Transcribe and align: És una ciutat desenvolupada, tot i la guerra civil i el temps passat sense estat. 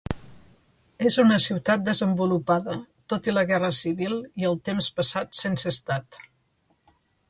És 1.09 1.17
una 1.23 1.37
ciutat 1.47 1.83
desenvolupada, 1.91 2.79
tot 3.15 3.31
i 3.31 3.37
la 3.37 3.45
guerra 3.53 3.71
civil 3.83 4.19
i 4.43 4.51
el 4.53 4.61
temps 4.71 4.93
passat 5.01 5.43
sense 5.45 5.75
estat. 5.79 6.23